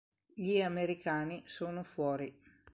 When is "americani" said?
0.63-1.43